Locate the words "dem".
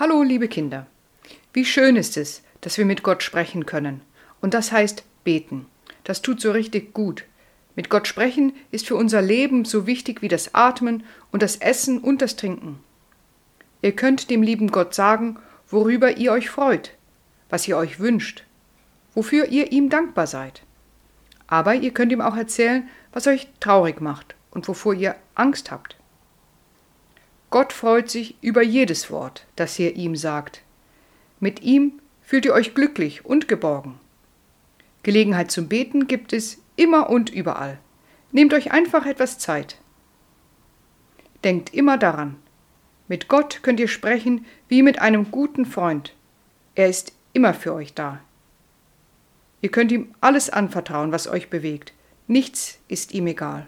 14.30-14.42